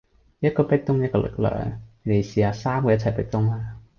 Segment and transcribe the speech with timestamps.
[0.39, 3.75] 一個壁咚一份力量，你哋試吓三個一齊壁咚啦